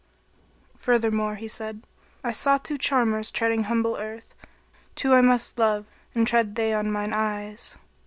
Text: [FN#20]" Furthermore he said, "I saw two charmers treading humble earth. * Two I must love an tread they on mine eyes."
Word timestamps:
[FN#20]" 0.01 0.79
Furthermore 0.79 1.35
he 1.35 1.47
said, 1.47 1.83
"I 2.23 2.31
saw 2.31 2.57
two 2.57 2.75
charmers 2.79 3.29
treading 3.29 3.65
humble 3.65 3.97
earth. 3.97 4.33
* 4.65 4.95
Two 4.95 5.13
I 5.13 5.21
must 5.21 5.59
love 5.59 5.85
an 6.15 6.25
tread 6.25 6.55
they 6.55 6.73
on 6.73 6.91
mine 6.91 7.13
eyes." 7.13 7.77